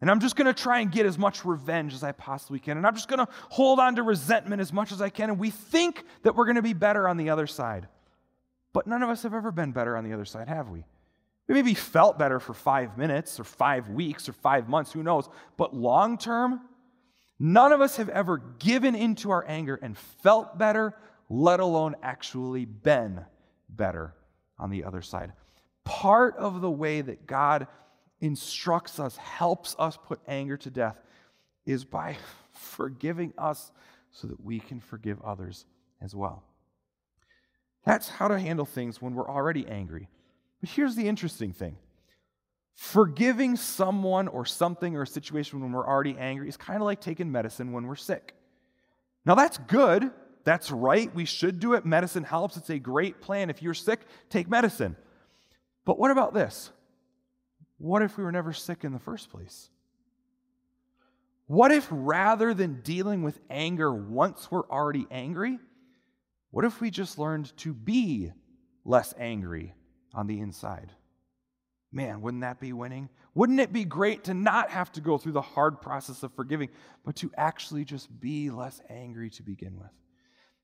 [0.00, 2.76] And I'm just going to try and get as much revenge as I possibly can.
[2.76, 5.30] And I'm just going to hold on to resentment as much as I can.
[5.30, 7.86] And we think that we're going to be better on the other side.
[8.72, 10.84] But none of us have ever been better on the other side, have we?
[11.48, 15.28] We maybe felt better for five minutes or five weeks or five months, who knows?
[15.56, 16.60] But long term,
[17.38, 20.94] none of us have ever given into our anger and felt better
[21.28, 23.24] let alone actually been
[23.68, 24.14] better
[24.58, 25.32] on the other side.
[25.84, 27.66] Part of the way that God
[28.20, 30.96] instructs us, helps us put anger to death,
[31.66, 32.16] is by
[32.52, 33.72] forgiving us
[34.10, 35.64] so that we can forgive others
[36.00, 36.44] as well.
[37.84, 40.08] That's how to handle things when we're already angry.
[40.62, 41.76] But here's the interesting thing
[42.74, 47.02] forgiving someone or something or a situation when we're already angry is kind of like
[47.02, 48.34] taking medicine when we're sick.
[49.26, 50.10] Now, that's good
[50.44, 51.14] that's right.
[51.14, 51.84] We should do it.
[51.84, 52.56] Medicine helps.
[52.56, 53.50] It's a great plan.
[53.50, 54.96] If you're sick, take medicine.
[55.84, 56.70] But what about this?
[57.78, 59.68] What if we were never sick in the first place?
[61.46, 65.58] What if rather than dealing with anger once we're already angry,
[66.50, 68.32] what if we just learned to be
[68.84, 69.74] less angry
[70.14, 70.92] on the inside?
[71.92, 73.10] Man, wouldn't that be winning?
[73.34, 76.70] Wouldn't it be great to not have to go through the hard process of forgiving,
[77.04, 79.90] but to actually just be less angry to begin with?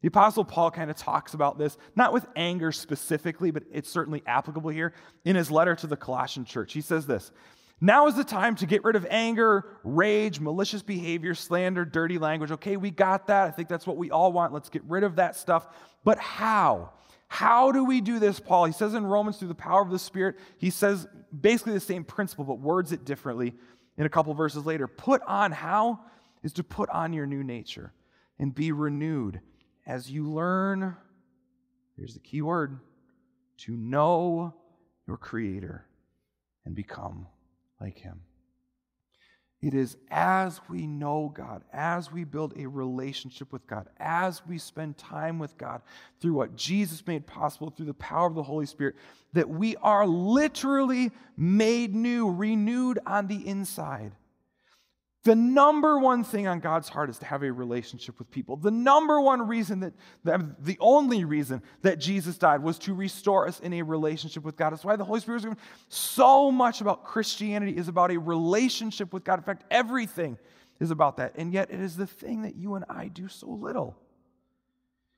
[0.01, 4.23] The Apostle Paul kind of talks about this, not with anger specifically, but it's certainly
[4.27, 6.73] applicable here in his letter to the Colossian church.
[6.73, 7.33] He says this
[7.81, 12.53] Now is the time to get rid of anger, rage, malicious behavior, slander, dirty language.
[12.53, 13.49] Okay, we got that.
[13.49, 14.53] I think that's what we all want.
[14.53, 15.67] Let's get rid of that stuff.
[16.05, 16.93] But how?
[17.29, 18.65] How do we do this, Paul?
[18.65, 21.07] He says in Romans, through the power of the Spirit, he says
[21.39, 23.55] basically the same principle, but words it differently
[23.97, 24.89] in a couple verses later.
[24.89, 26.01] Put on how
[26.43, 27.93] is to put on your new nature
[28.39, 29.41] and be renewed
[29.87, 30.97] as you learn,
[31.97, 32.79] here's the key word,
[33.59, 34.55] to know
[35.07, 35.87] your Creator
[36.65, 37.27] and become
[37.81, 38.21] like Him.
[39.61, 44.57] It is as we know God, as we build a relationship with God, as we
[44.57, 45.83] spend time with God
[46.21, 48.95] through what Jesus made possible through the power of the Holy Spirit,
[49.33, 54.13] that we are literally made new, renewed on the inside.
[55.29, 58.57] The number one thing on God's heart is to have a relationship with people.
[58.57, 59.93] The number one reason that,
[60.25, 64.71] the only reason that Jesus died was to restore us in a relationship with God.
[64.71, 69.13] That's why the Holy Spirit is given so much about Christianity is about a relationship
[69.13, 69.39] with God.
[69.39, 70.39] In fact, everything
[70.81, 71.35] is about that.
[71.37, 73.99] And yet it is the thing that you and I do so little.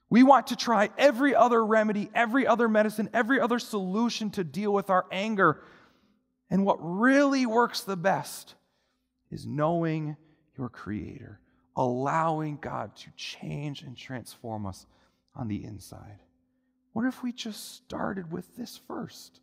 [0.09, 4.73] We want to try every other remedy, every other medicine, every other solution to deal
[4.73, 5.63] with our anger.
[6.51, 8.57] And what really works the best
[9.31, 10.17] is knowing
[10.57, 11.41] your Creator,
[11.77, 14.87] allowing God to change and transform us
[15.35, 16.21] on the inside.
[16.93, 19.41] What if we just started with this first?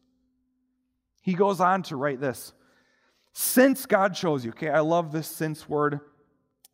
[1.22, 2.54] He goes on to write this
[3.34, 6.00] Since God chose you, okay, I love this since word.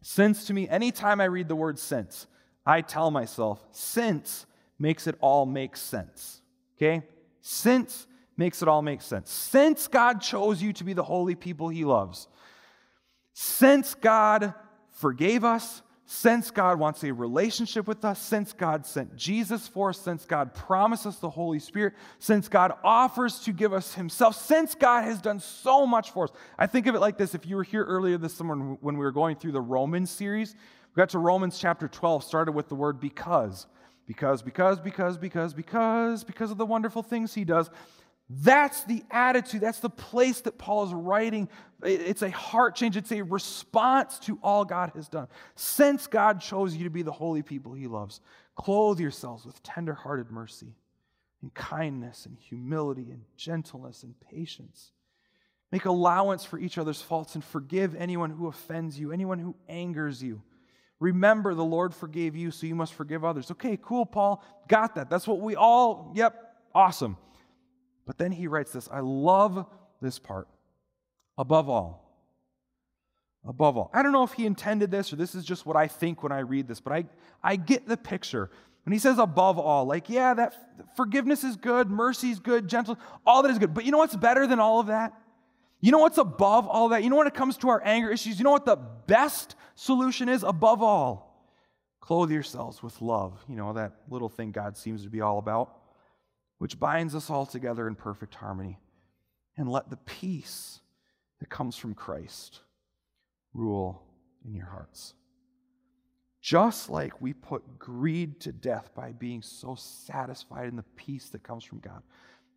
[0.02, 2.28] Since to me, anytime I read the word since,
[2.66, 4.46] I tell myself, since
[4.78, 6.42] makes it all make sense.
[6.78, 7.04] Okay?
[7.42, 9.32] Since makes it all make sense.
[9.32, 12.28] Since God chose you to be the holy people he loves,
[13.34, 14.54] since God
[14.92, 20.00] forgave us, since God wants a relationship with us, since God sent Jesus for us,
[20.00, 24.76] since God promised us the Holy Spirit, since God offers to give us Himself, since
[24.76, 26.32] God has done so much for us.
[26.60, 29.04] I think of it like this if you were here earlier this summer when we
[29.04, 30.56] were going through the Romans series,
[30.94, 33.66] we got to Romans chapter 12, started with the word because.
[34.06, 37.70] Because, because, because, because, because, because of the wonderful things He does.
[38.30, 41.50] That's the attitude, that's the place that Paul is writing.
[41.84, 45.28] It's a heart change, it's a response to all God has done.
[45.56, 48.22] Since God chose you to be the holy people he loves,
[48.56, 50.74] clothe yourselves with tender-hearted mercy
[51.42, 54.92] and kindness and humility and gentleness and patience.
[55.72, 60.24] Make allowance for each other's faults and forgive anyone who offends you, anyone who angers
[60.24, 60.42] you.
[61.00, 63.52] Remember, the Lord forgave you, so you must forgive others.
[63.52, 64.42] Okay, cool, Paul.
[64.70, 65.10] Got that.
[65.10, 67.18] That's what we all, yep, awesome.
[68.06, 69.66] But then he writes this I love
[70.02, 70.48] this part.
[71.38, 72.04] Above all,
[73.48, 73.90] above all.
[73.92, 76.32] I don't know if he intended this or this is just what I think when
[76.32, 77.06] I read this, but I,
[77.42, 78.52] I get the picture.
[78.86, 80.54] When he says above all, like, yeah, that
[80.96, 83.74] forgiveness is good, mercy is good, gentle, all that is good.
[83.74, 85.14] But you know what's better than all of that?
[85.80, 87.04] You know what's above all that?
[87.04, 90.30] You know when it comes to our anger issues, you know what the best solution
[90.30, 91.50] is above all?
[92.00, 93.44] Clothe yourselves with love.
[93.50, 95.78] You know, that little thing God seems to be all about
[96.64, 98.80] which binds us all together in perfect harmony.
[99.58, 100.80] And let the peace
[101.42, 102.62] that comes from Christ
[103.54, 104.02] rule
[104.46, 105.14] in your hearts.
[106.42, 111.44] Just like we put greed to death by being so satisfied in the peace that
[111.44, 112.02] comes from God,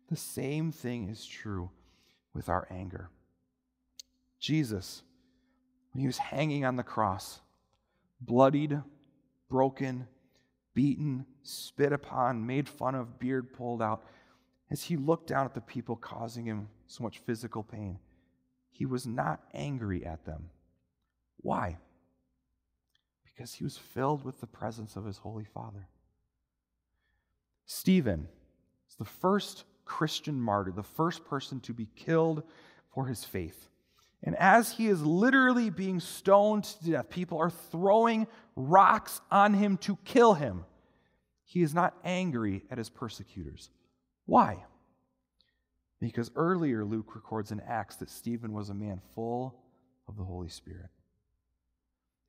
[0.09, 1.69] the same thing is true
[2.33, 3.09] with our anger.
[4.39, 5.03] Jesus,
[5.91, 7.41] when he was hanging on the cross,
[8.21, 8.81] bloodied,
[9.49, 10.07] broken,
[10.77, 14.03] beaten, spit upon, made fun of, beard pulled out,
[14.69, 17.97] as he looked down at the people causing him so much physical pain,
[18.69, 20.51] he was not angry at them.
[21.37, 21.77] Why?
[23.23, 25.87] Because he was filled with the presence of his Holy Father.
[27.65, 28.27] Stephen
[28.87, 32.43] is the first Christian martyr, the first person to be killed
[32.93, 33.67] for his faith.
[34.23, 39.77] And as he is literally being stoned to death, people are throwing rocks on him
[39.77, 40.65] to kill him.
[41.43, 43.69] He is not angry at his persecutors.
[44.25, 44.65] Why?
[45.99, 49.55] Because earlier Luke records in Acts that Stephen was a man full
[50.07, 50.89] of the Holy Spirit.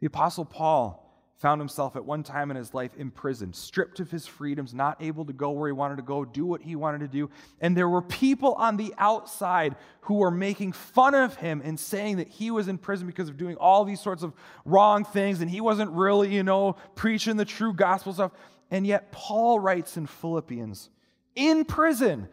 [0.00, 1.07] The Apostle Paul
[1.38, 5.24] found himself at one time in his life imprisoned, stripped of his freedoms, not able
[5.24, 7.30] to go where he wanted to go, do what he wanted to do.
[7.60, 12.16] And there were people on the outside who were making fun of him and saying
[12.16, 15.48] that he was in prison because of doing all these sorts of wrong things and
[15.48, 18.32] he wasn't really, you know, preaching the true gospel stuff.
[18.70, 20.90] And yet, Paul writes in Philippians,
[21.36, 22.28] in prison,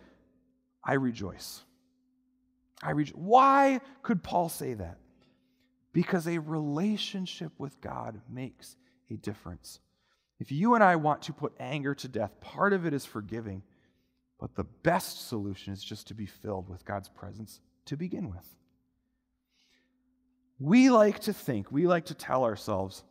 [0.84, 1.64] I rejoice.
[2.82, 3.16] I rejoice.
[3.16, 4.98] Why could Paul say that?
[5.94, 8.76] Because a relationship with God makes
[9.10, 9.80] a difference.
[10.40, 13.64] If you and I want to put anger to death, part of it is forgiving,
[14.40, 18.48] but the best solution is just to be filled with God's presence to begin with.
[20.60, 23.04] We like to think, we like to tell ourselves,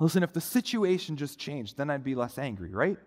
[0.00, 2.98] listen, if the situation just changed, then I'd be less angry, right?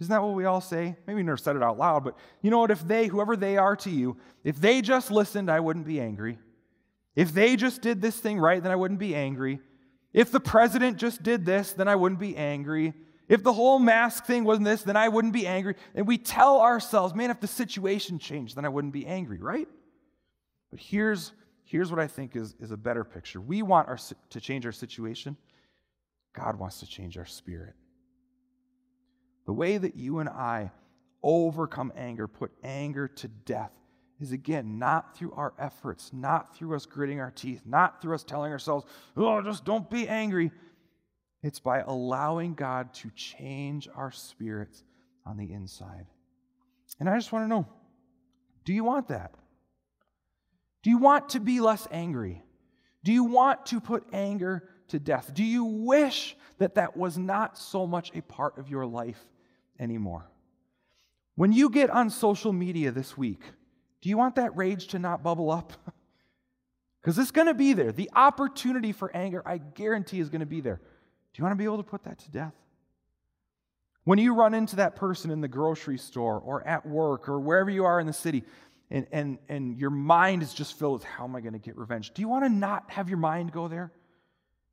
[0.00, 0.96] Isn't that what we all say?
[1.06, 2.70] Maybe we never said it out loud, but you know what?
[2.70, 6.38] If they, whoever they are to you, if they just listened, I wouldn't be angry.
[7.14, 9.60] If they just did this thing right, then I wouldn't be angry.
[10.12, 12.94] If the president just did this, then I wouldn't be angry.
[13.28, 15.76] If the whole mask thing wasn't this, then I wouldn't be angry.
[15.94, 19.68] And we tell ourselves, man, if the situation changed, then I wouldn't be angry, right?
[20.70, 21.32] But here's,
[21.64, 23.40] here's what I think is, is a better picture.
[23.40, 23.98] We want our,
[24.30, 25.36] to change our situation,
[26.32, 27.74] God wants to change our spirit.
[29.46, 30.70] The way that you and I
[31.22, 33.72] overcome anger, put anger to death,
[34.20, 38.22] is again not through our efforts, not through us gritting our teeth, not through us
[38.22, 38.84] telling ourselves,
[39.16, 40.50] oh, just don't be angry.
[41.42, 44.84] It's by allowing God to change our spirits
[45.24, 46.06] on the inside.
[46.98, 47.66] And I just want to know
[48.64, 49.34] do you want that?
[50.82, 52.42] Do you want to be less angry?
[53.02, 55.32] Do you want to put anger to death?
[55.32, 59.22] Do you wish that that was not so much a part of your life
[59.78, 60.30] anymore?
[61.36, 63.40] When you get on social media this week,
[64.00, 65.72] do you want that rage to not bubble up?
[67.00, 67.92] Because it's going to be there.
[67.92, 70.76] The opportunity for anger, I guarantee, is going to be there.
[70.76, 72.52] Do you want to be able to put that to death?
[74.04, 77.70] When you run into that person in the grocery store or at work or wherever
[77.70, 78.44] you are in the city,
[78.90, 81.76] and, and, and your mind is just filled with how am I going to get
[81.78, 82.12] revenge?
[82.12, 83.92] Do you want to not have your mind go there?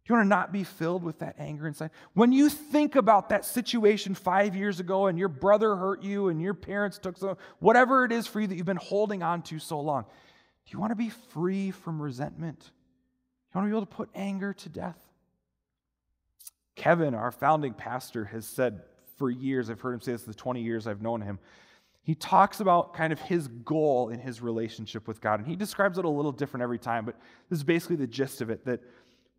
[0.08, 1.92] You want to not be filled with that anger inside?
[2.14, 6.42] When you think about that situation five years ago and your brother hurt you and
[6.42, 9.60] your parents took some, whatever it is for you that you've been holding on to
[9.60, 12.60] so long, do you want to be free from resentment?
[12.60, 14.98] Do you want to be able to put anger to death?
[16.76, 18.84] Kevin, our founding pastor, has said
[19.18, 21.40] for years, I've heard him say this the 20 years I've known him.
[22.04, 25.40] He talks about kind of his goal in his relationship with God.
[25.40, 27.16] And he describes it a little different every time, but
[27.50, 28.80] this is basically the gist of it that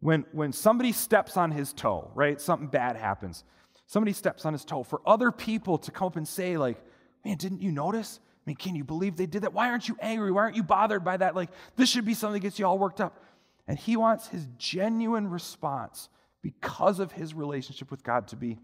[0.01, 3.45] when, when somebody steps on his toe, right, something bad happens,
[3.87, 6.81] somebody steps on his toe, for other people to come up and say, like,
[7.25, 8.21] man, didn't you notice?
[8.23, 9.53] I mean, can you believe they did that?
[9.53, 10.31] Why aren't you angry?
[10.31, 11.35] Why aren't you bothered by that?
[11.35, 13.23] Like, this should be something that gets you all worked up.
[13.67, 16.09] And he wants his genuine response
[16.43, 18.59] because of his relationship with God to be,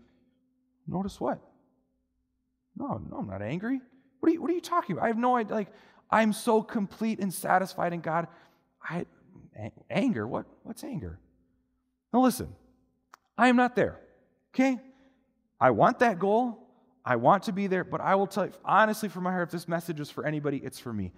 [0.86, 1.40] notice what?
[2.76, 3.80] No, no, I'm not angry.
[4.20, 5.04] What are you, what are you talking about?
[5.04, 5.54] I have no idea.
[5.54, 5.72] Like,
[6.10, 8.28] I'm so complete and satisfied in God.
[8.82, 9.04] I,
[9.90, 11.18] anger, what, what's anger?
[12.14, 12.54] Now listen,
[13.36, 13.98] I am not there.
[14.54, 14.78] Okay?
[15.60, 16.60] I want that goal.
[17.04, 19.50] I want to be there, but I will tell you, honestly, from my heart, if
[19.50, 21.12] this message is for anybody, it's for me.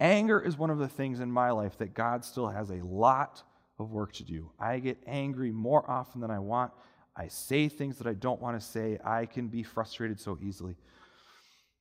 [0.00, 3.40] Anger is one of the things in my life that God still has a lot
[3.78, 4.50] of work to do.
[4.58, 6.72] I get angry more often than I want.
[7.14, 8.98] I say things that I don't want to say.
[9.04, 10.74] I can be frustrated so easily.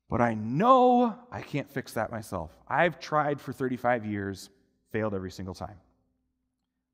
[0.07, 2.51] But I know I can't fix that myself.
[2.68, 4.49] I've tried for 35 years,
[4.91, 5.78] failed every single time.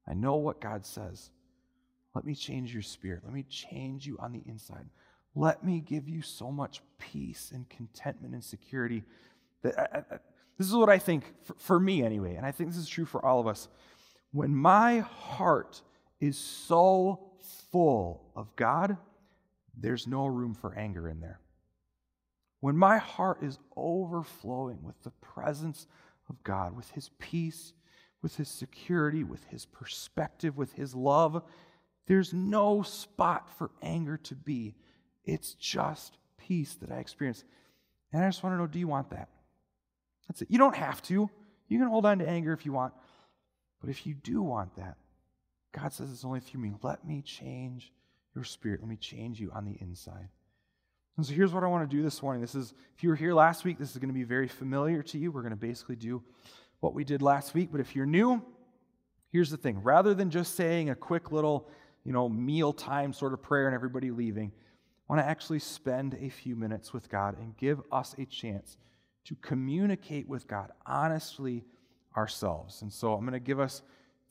[0.07, 1.29] I know what God says.
[2.17, 3.21] Let me change your spirit.
[3.23, 4.87] Let me change you on the inside.
[5.35, 9.03] Let me give you so much peace and contentment and security.
[9.61, 10.17] That I, I,
[10.57, 13.05] this is what I think, for, for me anyway, and I think this is true
[13.05, 13.67] for all of us.
[14.31, 15.83] When my heart
[16.19, 17.33] is so
[17.71, 18.97] full of God,
[19.77, 21.39] there's no room for anger in there.
[22.61, 25.85] When my heart is overflowing with the presence
[26.29, 27.73] of God, with His peace,
[28.23, 31.43] with His security, with His perspective, with His love,
[32.07, 34.75] there's no spot for anger to be.
[35.25, 37.43] It's just peace that I experience.
[38.11, 39.29] And I just want to know do you want that?
[40.27, 40.49] That's it.
[40.49, 41.29] You don't have to.
[41.67, 42.93] You can hold on to anger if you want.
[43.81, 44.95] But if you do want that,
[45.73, 46.73] God says it's only through me.
[46.81, 47.91] Let me change
[48.33, 48.79] your spirit.
[48.79, 50.29] Let me change you on the inside.
[51.17, 52.41] And so here's what I want to do this morning.
[52.41, 55.01] This is, if you were here last week, this is going to be very familiar
[55.03, 55.31] to you.
[55.31, 56.23] We're going to basically do
[56.79, 57.69] what we did last week.
[57.71, 58.41] But if you're new,
[59.31, 61.69] here's the thing rather than just saying a quick little
[62.07, 64.49] you know, mealtime sort of prayer and everybody leaving.
[64.55, 68.77] I want to actually spend a few minutes with God and give us a chance
[69.25, 71.65] to communicate with God honestly
[72.15, 72.81] ourselves.
[72.81, 73.81] And so I'm going to give us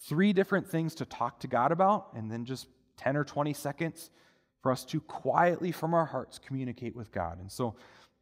[0.00, 2.66] three different things to talk to God about, and then just
[2.96, 4.10] 10 or 20 seconds
[4.62, 7.38] for us to quietly from our hearts communicate with God.
[7.40, 7.76] And so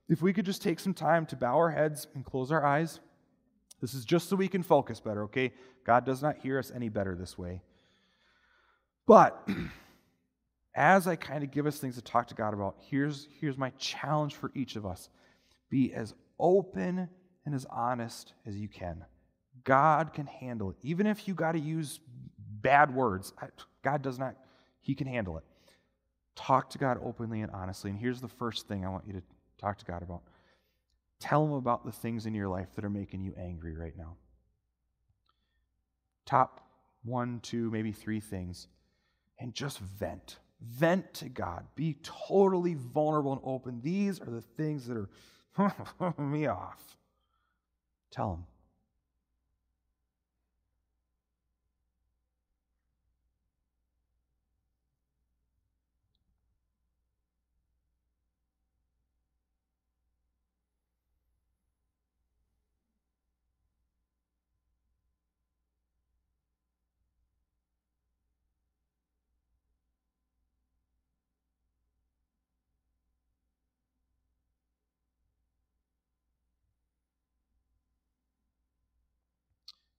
[0.09, 2.99] if we could just take some time to bow our heads and close our eyes.
[3.81, 5.53] This is just so we can focus better, okay?
[5.85, 7.63] God does not hear us any better this way.
[9.07, 9.47] But
[10.75, 13.71] as I kind of give us things to talk to God about, here's, here's my
[13.79, 15.09] challenge for each of us
[15.71, 17.09] be as open
[17.45, 19.05] and as honest as you can.
[19.65, 20.77] God can handle it.
[20.83, 22.01] Even if you got to use
[22.39, 23.33] bad words,
[23.83, 24.37] God does not,
[24.81, 25.45] He can handle it.
[26.37, 27.91] Talk to God openly and honestly.
[27.91, 29.23] And here's the first thing I want you to
[29.59, 30.23] talk to God about
[31.21, 34.17] tell Him about the things in your life that are making you angry right now.
[36.27, 36.69] Top
[37.05, 38.69] one, two, maybe three things
[39.39, 40.39] and just vent.
[40.61, 41.66] Vent to God.
[41.74, 43.80] Be totally vulnerable and open.
[43.82, 46.97] These are the things that are me off.
[48.11, 48.45] Tell Him.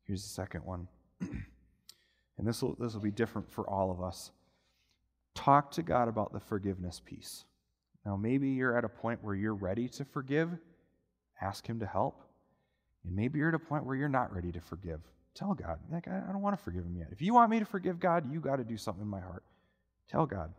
[0.06, 0.88] Here's the second one.
[1.22, 4.32] and this will, this will be different for all of us.
[5.34, 7.45] Talk to God about the forgiveness piece.
[8.06, 10.49] Now, maybe you're at a point where you're ready to forgive.
[11.41, 12.22] Ask Him to help.
[13.03, 15.01] And maybe you're at a point where you're not ready to forgive.
[15.34, 17.10] Tell God, like, I don't want to forgive Him yet.
[17.12, 19.43] If you want me to forgive God, you got to do something in my heart.
[20.10, 20.53] Tell God.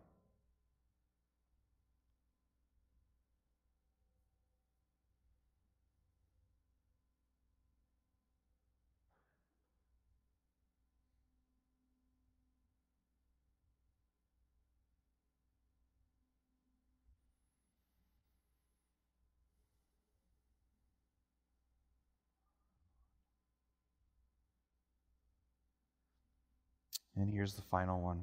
[27.27, 28.23] And here's the final one.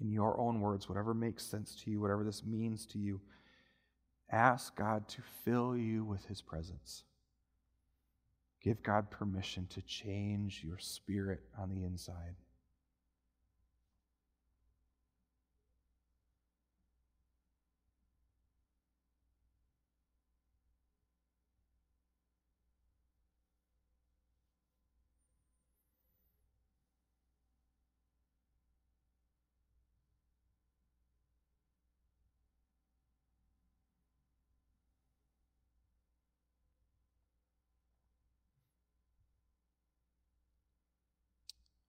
[0.00, 3.20] In your own words, whatever makes sense to you, whatever this means to you,
[4.30, 7.02] ask God to fill you with His presence.
[8.62, 12.36] Give God permission to change your spirit on the inside.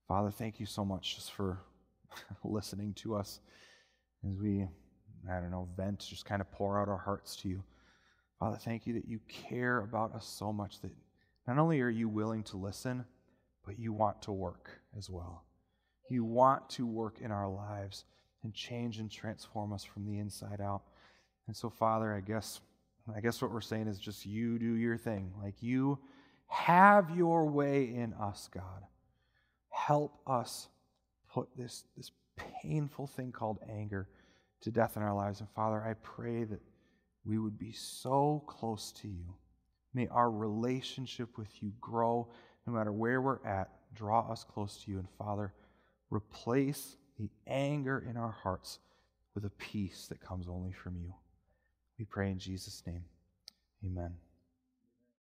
[0.09, 1.59] Father, thank you so much just for
[2.43, 3.41] listening to us
[4.27, 4.67] as we,
[5.29, 7.63] I don't know, vent, just kind of pour out our hearts to you.
[8.39, 10.91] Father, thank you that you care about us so much that
[11.47, 13.05] not only are you willing to listen,
[13.63, 15.43] but you want to work as well.
[16.09, 18.05] You want to work in our lives
[18.43, 20.81] and change and transform us from the inside out.
[21.45, 22.61] And so, Father, I guess
[23.15, 25.33] I guess what we're saying is just you do your thing.
[25.41, 25.99] Like you
[26.47, 28.85] have your way in us, God.
[29.89, 30.67] Help us
[31.33, 32.11] put this, this
[32.61, 34.07] painful thing called anger
[34.61, 35.39] to death in our lives.
[35.39, 36.61] And Father, I pray that
[37.25, 39.33] we would be so close to you.
[39.95, 42.29] May our relationship with you grow
[42.67, 43.71] no matter where we're at.
[43.95, 44.99] Draw us close to you.
[44.99, 45.53] And Father,
[46.11, 48.77] replace the anger in our hearts
[49.33, 51.15] with a peace that comes only from you.
[51.97, 53.05] We pray in Jesus' name.
[53.83, 54.13] Amen.